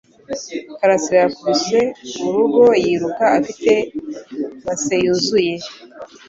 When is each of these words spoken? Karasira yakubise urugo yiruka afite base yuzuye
Karasira 0.77 1.17
yakubise 1.23 1.79
urugo 2.27 2.63
yiruka 2.83 3.25
afite 3.39 3.71
base 4.65 4.93
yuzuye 5.05 5.53